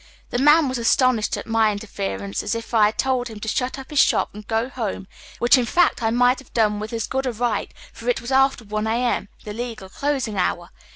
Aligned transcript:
The 0.31 0.39
man 0.39 0.67
was 0.67 0.79
as 0.79 0.87
astonished 0.87 1.37
at 1.37 1.45
my 1.45 1.71
interference 1.71 2.41
as 2.41 2.55
if 2.55 2.73
I 2.73 2.85
had 2.87 2.97
told 2.97 3.27
him 3.27 3.39
to 3.39 3.47
shnt 3.47 3.73
np 3.73 3.91
his 3.91 3.99
shop 3.99 4.31
and 4.33 4.47
go 4.47 4.67
home, 4.67 5.07
which 5.37 5.59
in 5.59 5.65
fact 5.67 6.01
I 6.01 6.09
might 6.09 6.39
have 6.39 6.51
done 6.55 6.79
witli 6.79 6.93
as 6.93 7.05
good 7.05 7.27
a 7.27 7.31
right, 7.31 7.71
for 7.93 8.09
it 8.09 8.19
was 8.19 8.31
after 8.31 8.65
1 8.65 8.87
a.m., 8.87 9.29
the 9.43 9.53
legal 9.53 9.89
closing 9.89 10.33
lionr. 10.33 10.69